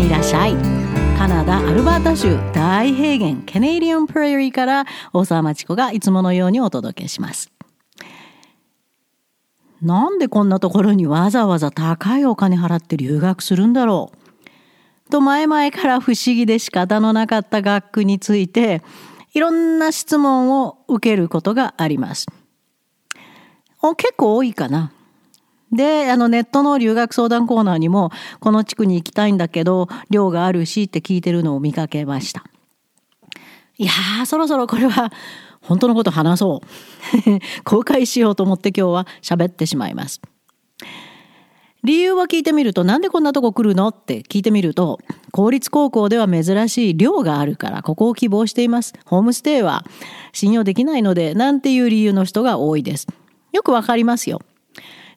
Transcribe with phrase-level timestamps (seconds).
[0.00, 0.54] にいらっしゃい
[1.18, 7.52] カナダアルバータ州大平原ケネディアンプレーリーから大沢町子がいつものようにお届けします
[9.82, 14.12] なんでこんなところにわざわざ高いお金払って留学するんだろ
[15.08, 18.82] うと前々から不思議で仕方のなかった学区について
[19.34, 22.26] いろんな質問を受けることがあります。
[23.96, 24.92] 結構多いかな。
[25.72, 32.44] で、あのネットの留学相談コーナーにも、この地区に行きたいんだけど、寮があるしって聞いてるのを見かけました。
[33.78, 35.12] いやー、そろそろこれは
[35.62, 37.40] 本当のこと話そう。
[37.64, 40.20] 公開しようと思って今日は喋ってしまいます。
[41.82, 44.98] 理由は聞いてみると、なんでこんなとこ来るのって聞いてみると、
[45.32, 48.92] 公立高校では珍しい寮があるから、ここを希望しています。
[49.06, 49.84] ホームステイは
[50.32, 53.06] 信用できないので、なんていう理由の人が多いです。
[53.52, 54.42] よくわかりますよ。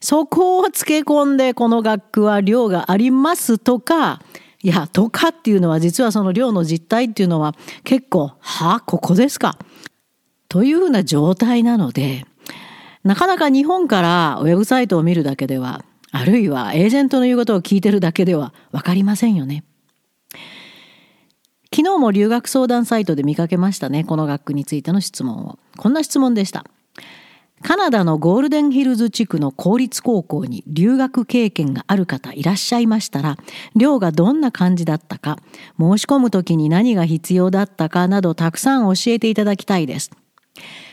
[0.04, 4.22] そこをつけ込んで、この学区は寮がありますとか、
[4.62, 9.58] いや、とかっていうのは実はその寮の実態っていうのは結構、はあ、ここですか？
[10.50, 12.26] というふうな状態なので、
[13.06, 19.64] なかなか日本からウェブサイトを見るだけではあるいはエージェントの言うことを聞いてるだけでは分かりませんよね。
[21.74, 24.04] 昨日も留学相談サイトで見かけましたね。
[24.04, 25.60] この学区についての質問を。
[25.78, 26.66] こんな質問でした。
[27.64, 33.38] カナダのゴールデンヒルズ地区の公立高校に留学経験がある方いらっしゃいましたら、
[33.76, 35.38] 寮がどんな感じだったか、
[35.80, 40.12] 申し込む時に何が必要だったかなどたくさん教えていただきたいです。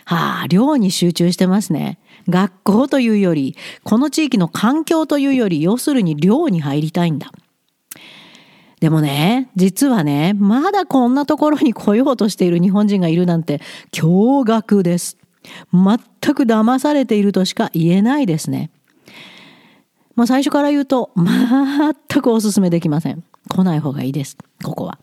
[0.04, 1.98] はあ、寮に集中してますね。
[2.28, 7.32] 学校というより、この地域の環境というより、要するに寮に入りたいんだ。
[8.80, 13.60] でもね、実はね、まだこんなところに来ようとしている日本人がいるなんて
[13.92, 15.19] 驚愕です。
[15.72, 18.70] 全く騙されているとしか言えないですね。
[20.16, 23.24] もう最初から言うと、全くお勧めできません。
[23.48, 24.36] 来ない方がいいです。
[24.62, 24.98] ここは。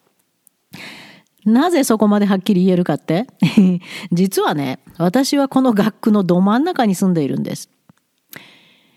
[1.46, 3.26] なぜそこまではっきり言えるかって？
[4.12, 7.70] 実はね、私はこの学区のど真ん中に住んでいるんです。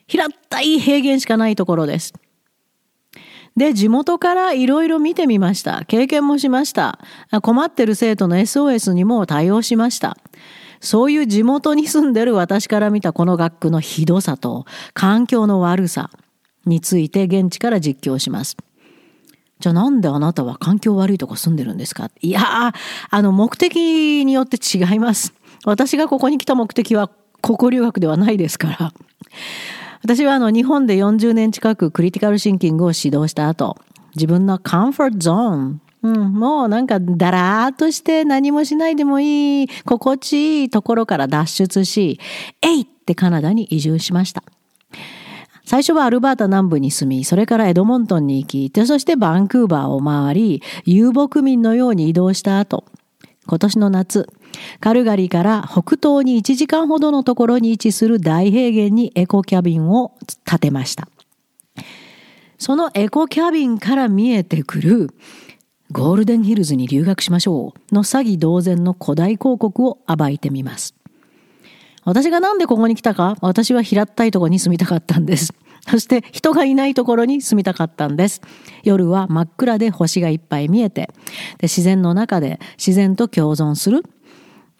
[0.06, 2.12] 平ったい平原しかないところです。
[3.56, 5.84] で、地元からいろいろ見てみました。
[5.86, 6.98] 経験もしました。
[7.42, 10.16] 困ってる生徒の SOS にも対応しました。
[10.80, 14.64] そういう地元に住んでる私から見たこの学区のひどさと
[14.94, 16.10] 環境の悪さ
[16.66, 18.56] について現地から実況します。
[19.58, 22.10] じゃあなんであなたは環境悪いとこ住んでるんですか？
[22.20, 22.72] いや
[23.10, 25.34] あの目的によって違います。
[25.66, 27.10] 私がここに来た目的は
[27.42, 28.92] 高校留学ではないですから。
[30.02, 33.76] 私はあの日本で40年近くクリティカルシンキングを指導した後、
[34.14, 42.18] 自分のカンフォートゾーン、うん、もうなんかだらーっとして何もしないでもいい、心地いいところから脱出し、
[42.62, 44.42] えいってカナダに移住しました。
[45.64, 52.84] 最初はアルバータ南部に住み、それからエドモントンに行き、そしてバンクーバーを回り、遊牧民のように移動した後、
[53.46, 54.28] 今年の夏、
[54.80, 61.08] カルガリーから北東に1時間ほどのところに位置する大平原にエコキャビンを建てました。
[62.58, 65.10] そのエコキャビンから見えてくる
[65.92, 70.94] ゴールデンヒルズに留学しましょうの詐欺同然の古代広告を暴いてみます。
[72.04, 75.52] 私がなんでここに来たか私は平ったいところに住みたかったんです。
[75.90, 78.40] そして人がいないところに住みたかったんです。
[78.84, 81.10] 夜は真っ暗で星がいっぱい見えて、
[81.58, 84.04] で自然の中で自然と共存する。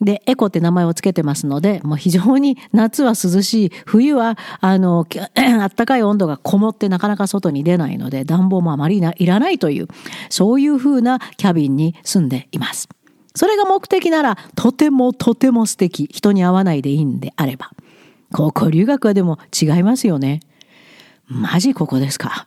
[0.00, 5.06] で、エコって名前をつけてますので、もう非常に夏は涼しい、冬は、あの、
[5.60, 9.88] あったかい温度がこもってなかなか外に出ないので、暖房もあまりいらないという、
[10.30, 12.88] そういう風なキャビンに住んでいます。
[13.34, 16.08] それが目的なら、とてもとても素敵。
[16.10, 17.70] 人に会わないでいいんであれば。
[18.32, 20.40] 高校留学はでも違いますよね。
[21.26, 22.46] マジここですか。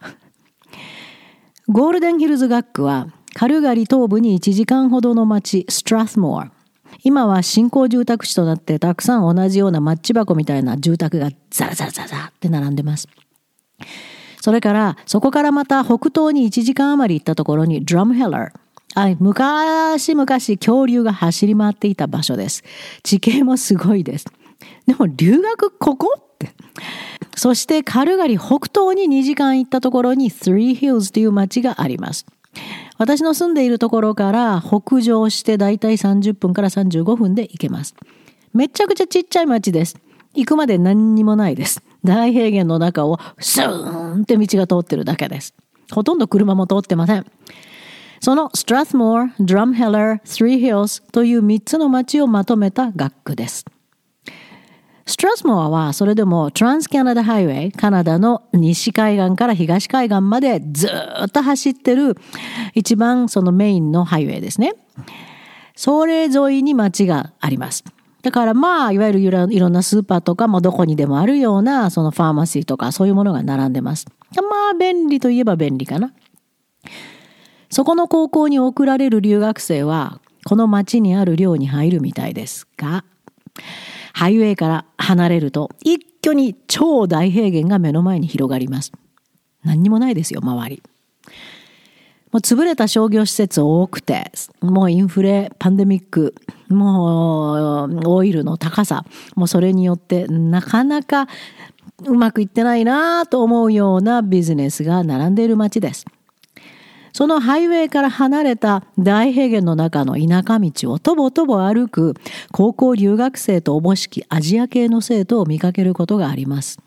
[1.68, 6.52] ゴールデンヒルズ学区は、カルガリ東部に1時間ほどの町、ストラスモア。
[7.04, 13.08] 今は新興住宅地となってたくさん同じようなマッチ箱みたいな住宅がザラザラザラって並んでます。
[14.42, 18.52] それから、そこからまた北東に1時間余り行ったところにドラムヘラー。
[18.96, 22.64] はい、昔々恐竜が走り回っていた場所です。
[23.04, 24.26] 地形もすごいです。
[24.86, 26.52] でも留学ここって。
[27.36, 32.26] そしてカルガリ北東に2時間行ったところに Three Hills という町があります。
[32.98, 37.96] 私の住んでいるところから北上してだいたい30分から35分で行けます。
[38.54, 39.98] めちゃくちゃちっちゃい町です。
[40.36, 41.84] 行くまで何にもないです。
[42.04, 45.54] 大平原の中をスーンって道が通ってるだけです。
[45.92, 47.26] ほとんど車も通ってません。
[48.20, 53.66] そのストラスモア、ドラムヘラー、スリーヒルズという3つの町をまとめた学区です。
[55.06, 62.16] ストラスモアはそれでもトランスキャナダハイウェイ、カナダの西海岸から東海岸までずっと走ってる
[62.74, 64.76] 一番そのメインのハイウェイですね。
[65.76, 67.84] それ沿いに町があります。
[68.22, 74.06] だからまあ、いわゆるいろんなスーパーとかもどこにでもあるようなそのファーマシーとかそういうものが並んでます。
[74.36, 76.14] まあ、便利といえば便利かな。
[77.70, 83.04] そこの高校に送られる留学生はこの町にある寮に入るみたいですが、
[84.14, 88.94] ハイウェイから離れると一挙に超大平原が目の前に広がります。
[89.64, 90.82] 何にもないですよ、周り。
[92.32, 94.32] もう潰れた商業施設多くて、
[94.62, 96.34] もうインフレ、パンデミック、
[96.70, 99.06] もうオイルの高さ、
[99.36, 101.28] もうそれによってなかなか
[102.06, 106.06] うまくいってないなと思うようなビジネスが並んでいる街です。
[107.14, 112.16] そのハイウェイから離れた大平原の中の田舎道をとぼとぼ歩く
[112.52, 116.80] 高校留学生とおぼしきアジア系の生徒を見かけることがあります。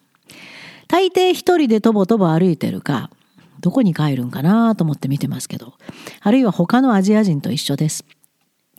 [0.88, 3.10] 大抵一人でとぼとぼ歩いてるか、
[3.60, 5.74] どこに帰るんかなと思って見てますけど、
[6.20, 8.04] あるいは他のアジア人と一緒です。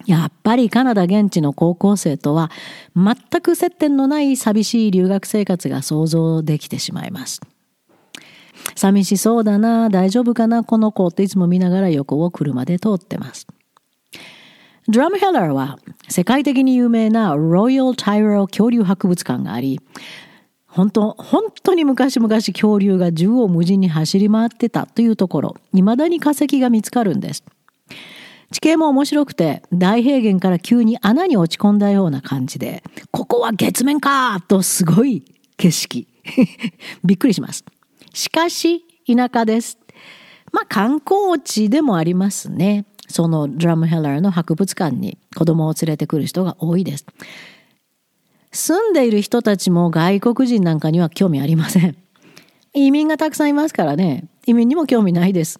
[0.05, 2.51] やっぱりカナダ現地の高校生とは
[2.95, 7.41] 全く接点のない寂しい留学生活が想像できてしまいます。
[8.75, 13.47] 寂しそうだな、大丈夫かな、この子っていつも見ながら横を車で通ってます。
[14.89, 19.81] ドラムヘラーは世界的に有名なロイヤル・タイロ恐竜博物館があり、
[20.65, 27.43] 本当、本当に昔々恐竜が縦横無尽に走り回ってたというところ、未だに化石が見つかるんです。
[28.51, 35.23] 地形も面白くて、大平原から急に穴に落ち込んだような感じで、ここは月面かとすごい
[35.57, 36.07] 景色。
[37.03, 37.65] びっくりします。
[38.17, 39.77] しかし、田舎です。
[40.51, 42.85] まあ観光地でもありますね。
[43.07, 47.05] そのドラムヘラーの博物館に子供を連れてくる人が多いです。
[48.51, 51.95] 住んでいる人たちも外国人なんかには興味ありません。
[52.73, 55.59] 移民がたくさんいますからね、移民にも興味ないです。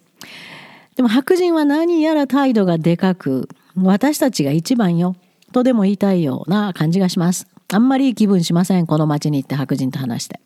[0.96, 5.14] でも白人は何やら態度がでかく、私たちが一番よ、
[5.52, 7.46] とでも言いたいような感じがします。
[7.72, 10.40] あんまりいい気分しません、この街に行って白人と話して。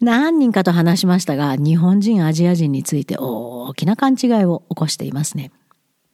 [0.00, 5.50] 何人かと話しましたが、日本人、アジア人について大きな勘違いを起こしていますね。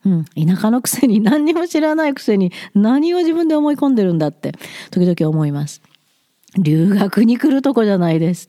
[0.04, 4.52] うん、田舎のくせに何にも知らないくせに何を自分で思い込んでるんだって
[4.90, 5.82] 時々思います。
[6.58, 8.48] 留学に来るとこじゃないです。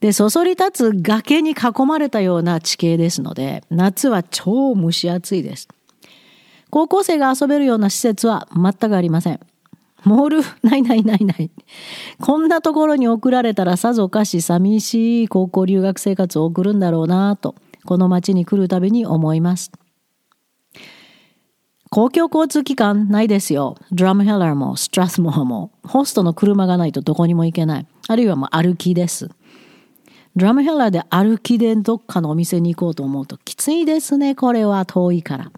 [0.00, 5.68] で、そそり立つ崖に囲まれたような地形ですので、夏は超蒸し暑いです。
[6.70, 9.40] 高校生が遊べるような施設は全くありません。
[10.04, 10.40] モール？
[10.62, 11.50] ないないないない。
[12.20, 17.54] こんなところに送られたらさぞかし寂しい高校留学生活を送るんだろうなと、
[17.84, 19.72] この町に来るたびに思います。
[21.90, 23.76] 公共交通機関ないですよ。
[23.92, 25.72] ドラムヘラーもストラスモアも。
[25.82, 27.86] ホストの車がないとどこにも行けない。
[28.08, 29.30] あるいはもう歩きです。
[30.36, 34.34] ドラムヘラーで歩きでどっかのお店に行こうと思うときついですね。
[34.34, 35.50] これは遠いから。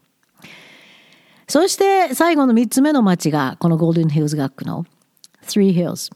[1.50, 4.86] そして最後の3つ目の町がこのゴールデンヒルズ学区の
[5.46, 6.12] Three Hills。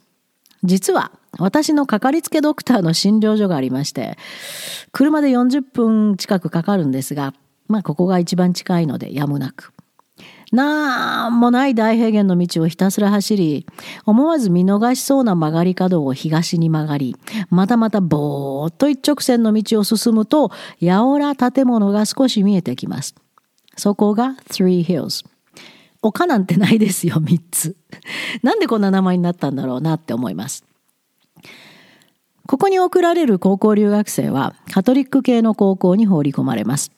[0.63, 4.17] 実は私のかかりつけドクターの診療所がありまして
[4.93, 7.35] 車で40分近くかかるんですが
[7.67, 9.73] まあここが一番近いのでやむなく
[10.53, 13.67] なんもない大平原の道をひたすら走り
[14.07, 17.17] 思わず見逃しそうな曲がり角を東に曲がり
[17.51, 23.17] またまたぼーっと一直線の道を進むとやおら建物が少し見えてきます
[23.77, 25.25] そこが Three Hills。
[26.03, 27.77] 丘なんてないですよ、3つ。
[28.43, 30.65] なんでこんな名前になったんだろうなって思います。
[32.47, 36.91] ここに送られる高校留学生はカトリック系の高校に放り込まれます。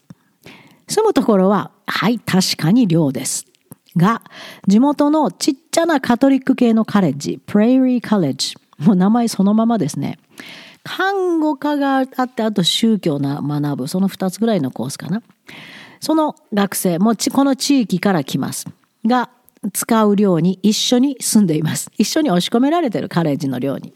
[0.89, 3.47] 住むところは、はい、確かに寮です。
[3.97, 4.23] が、
[4.67, 8.55] 地元のちっちゃなカトリック系のカレッジ、プレイリーカレッジ。
[8.79, 10.19] もう名前そのままですね。
[10.85, 15.23] 看護科があって、あと宗教な学ぶ、その2つぐらいのコースかな。
[16.01, 18.67] その学生もこの地域から来ます。
[19.05, 19.31] が、
[19.73, 21.91] 使う寮に一緒に住んでいます。
[21.97, 23.93] 一緒に押し込められてるカレッジの寮に。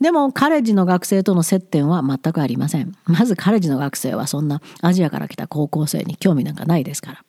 [0.00, 2.94] でもカレッジの学生との接点は全くありません。
[3.06, 7.24] まずカレッジの学生はそんなアジアから来た高校生に興味なんかないですから。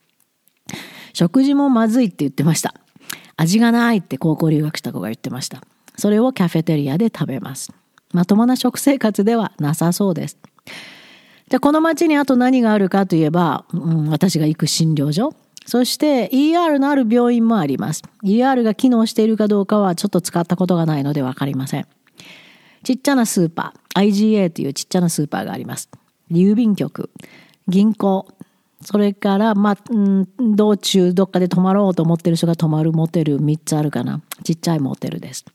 [1.13, 2.75] 食事もまずいって言ってました。
[3.37, 5.61] 味がないって高校留学した子が言ってました。
[5.97, 7.71] それをカフェテリアで食べます。
[8.13, 10.37] まともな食生活ではなさそうです。
[11.50, 15.34] じゃあこの町にあと何があるかといえば、うん、私が行く診療所。
[15.66, 18.04] そして ER のある病院もあります。
[18.24, 21.88] ER が機能しているかどうかはちょっと使ったことがないのでわかりません。
[22.84, 25.89] ちっちゃなスーパー、IGA というちっちゃなスーパーがあります。
[26.32, 27.10] 郵便局、
[27.68, 28.27] 銀行、
[28.82, 29.77] それから、まあ、
[30.39, 34.22] 道中どっかで泊まろうと思ってる人が泊まるモテル3つあるかな。
[34.44, 35.46] ちっちゃいモテルです。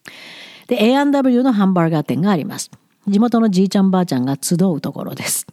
[0.66, 2.70] で、A&W のハンバーガー店があります。
[3.08, 5.46] 地元のじいちゃんばあちゃんが集うところです。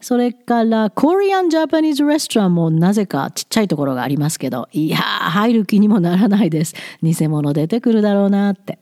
[0.00, 6.74] それから、コリアン・ジャパニーズ・レストランもなぜかちっちゃいところがありますけど、いやー、入る気にもならないです。
[7.02, 8.78] 偽物出てくるだろうなって。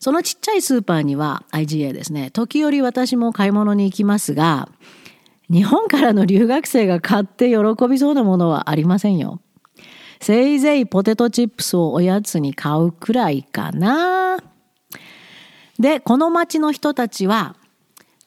[0.00, 4.68] そのちっちゃいスーパーには IGA ですね、時折私も買い物に行きますが、
[5.48, 9.40] 日本からの留学生が買って喜びそうなものはありませんよ。
[10.20, 14.38] せいぜいポテトチップスをおやつに買うくらいかな。
[15.78, 17.56] で、この町の人たちは、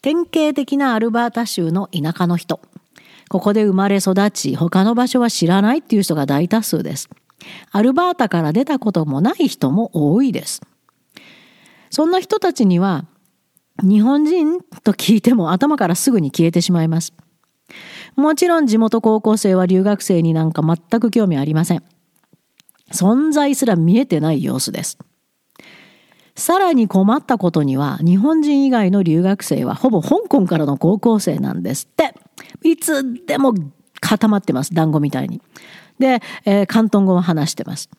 [0.08, 2.62] 典型的なアルバータ州の田舎の人。
[3.28, 7.10] ここで生まれ育ち、他の場所は知らないっていう人が大多数です。
[7.74, 10.62] アルバータから出たこともない人も多いです。
[11.90, 13.04] そんな人たちには、
[13.84, 17.12] 日本人と聞いても頭からすぐに消えてしまいます。
[18.16, 21.84] もちろん地元高校生は留学生になんか全く興味ありません。
[22.94, 24.98] 存在すら見えてない様子です。
[26.38, 32.14] さらに困ったことには、日本人以外の留学生はほぼ香港からの高校生なんですって。
[32.64, 33.56] いつでも
[34.00, 34.74] 固まってます。
[34.74, 35.42] 団子みたいに。
[35.98, 37.90] で、えー、広東語を話してます。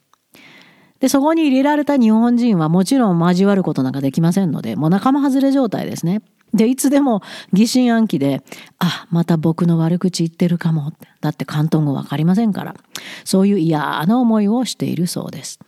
[1.01, 6.23] で、そこに入れられた日本人はもちろん交わることなんかできませんので、もう仲間外れ状態ですね。
[6.55, 8.45] で、いつでも疑心暗鬼で、
[8.79, 10.93] あ、また僕の悪口言ってるかも。
[11.21, 12.77] だって広東語わかりませんから。
[13.25, 15.59] そういう嫌な思いをしているそうです。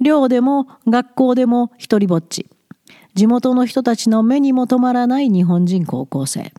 [0.00, 2.46] 寮でも学校でも一人ぼっち。
[3.14, 6.52] 地元の人たちの目にも留まらない日本人高校生。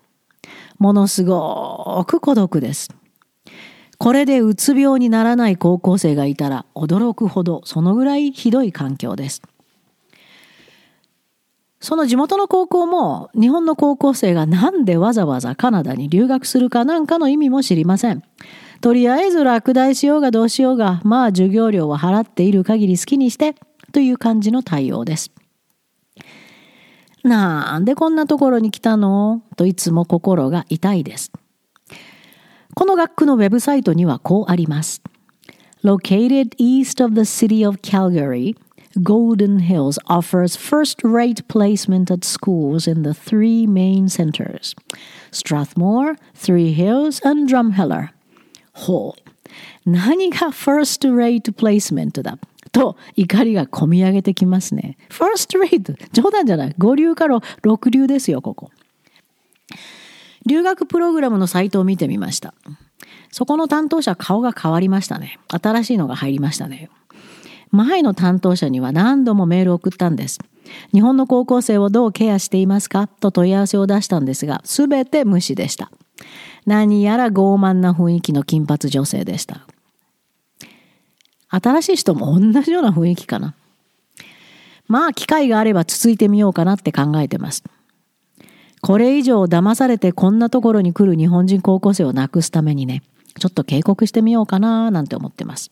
[0.77, 2.89] ものすごく孤独です。
[3.97, 9.41] これでうつ病にならない高校生がいたら驚くほどそのぐらいひどい環境です。
[11.79, 18.23] その地元の高校も日本の高校生がなんでわざわざカナダに留学するかなんかの意味も知りません。
[18.81, 23.55] とりあえず落第しようがどうしようが、まあ授業料は払っている限り好きにして、
[23.91, 25.31] という感じの対応です。
[27.23, 31.31] なんでこんなところに来たのといつも心が痛いです。
[32.73, 35.03] この学区のウェブサイトにはこうあります。
[35.83, 38.55] Located east of the city of Calgary,
[39.03, 44.75] Golden Hills offers first-rate placement at schools in the three main centers
[45.31, 48.09] Strathmore, Three Hills, and Drumheller.
[48.81, 49.89] ほう。
[49.89, 52.37] 何が first rate placement だ？
[52.71, 54.97] と怒りがこみ上げてきますね。
[55.09, 56.75] first rate 冗談じゃない。
[56.77, 58.71] 五流から六流ですよ、ここ。
[60.45, 62.53] 留学プログラムのサイトを見てみました。
[63.31, 65.37] そこの担当者顔が変わりましたね。
[65.47, 66.89] 新しいのが入りましたね。
[67.71, 70.39] 前の担当者には何度もメールを送ったんです。
[70.93, 73.07] 日本の高校生をどうケアしていますか？
[73.07, 75.91] と問い合わせを出したんですが、すべて無視でした。
[76.65, 79.65] 何やら傲慢な雰囲気の金髪女性でした。
[81.49, 83.53] 新しい人も同じような雰囲気かな。
[84.87, 87.63] まあ機会があればつついてみようかなって考えてます。
[88.81, 93.03] これ以上騙されてこんなところに来る日本人高校生をなくすためにね、
[93.39, 95.71] ちょっと警告してみようかななんて思ってます。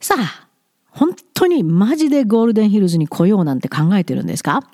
[0.00, 0.48] さあ、
[0.90, 4.64] 本当にマジでゴールデンヒルズに来ようなんて考えてるんですか？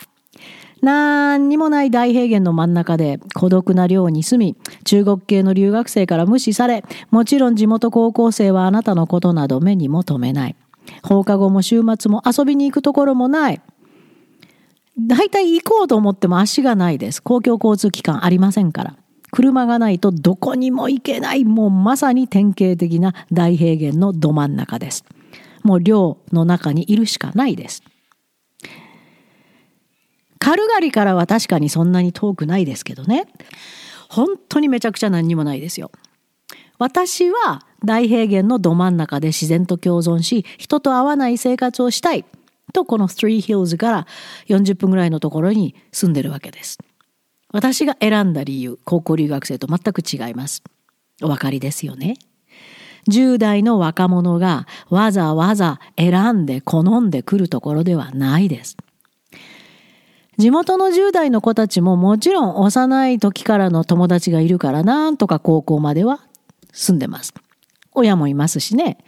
[0.83, 10.57] 何にもない大平原の真ん中で孤独な寮に住み、中国系の留学生から無視され、もちろん地元高校生はあなたのことなど目にも留めない。
[11.03, 13.61] 放課後も週末も遊びに行くところもない。
[15.01, 17.23] 大体行こうと思っても足がないです。
[17.23, 18.97] 公共交通機関ありませんから。
[19.31, 25.05] 車がないとどこにも行けない、もうまさに典型的な大平原のど真ん中です。
[25.63, 27.83] もう寮の中にいるしかないです。
[30.38, 33.26] カルガリからは確かにそんなに遠くないですけどね。
[34.09, 35.90] 本当にめちゃくちゃ何にもないですよ。
[36.78, 42.25] 私は大平原のど真ん中で自然と共存し、人と会わない生活をしたい。
[42.73, 44.07] と、この Three Hills から
[44.49, 46.78] 40分ぐらいのところに住んでるわけです。
[47.52, 50.62] 私が選んだ理由、高校留学生と全く違います。
[51.23, 52.16] お分かりですよね。
[53.11, 58.76] 10代の若者がわざわざ選んで好んでくるところではないです。
[60.38, 66.21] 地元の10代の子たちももちろん幼い時からの友達がいるからなんとか高校までは
[66.73, 67.35] 住んでます。
[67.92, 68.99] 親もいますしね。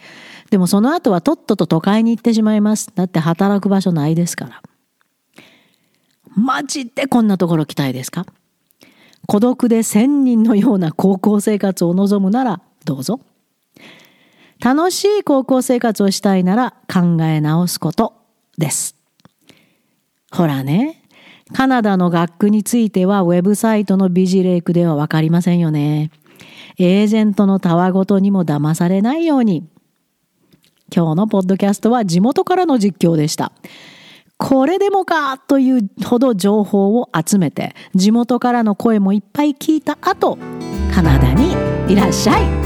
[0.49, 2.91] でもその後はとっとと都会に行ってしまいます。
[2.93, 4.61] だって働く場所ないですから。
[6.35, 8.25] マジでこんなところ来たいですか？
[9.25, 13.21] 孤独で千人のような高校生活を望むならどうぞ。
[14.59, 18.13] 楽しい高校生活をしたいなら考え直すこと
[18.57, 18.97] です。
[20.31, 21.00] ほらね、
[21.53, 26.11] カナダの学区についてはウェブサイトのビジレイクではわかりませんよね。
[26.77, 29.67] エージェントのたわごとにも騙されないように。
[30.93, 33.51] 今日のポッドキャストは地元からの実況でした。
[34.37, 40.39] これでもかというほど情報を集めて地元からの声もいっぱい聞いた後
[40.91, 41.51] カナダに
[41.87, 42.60] いらっしゃい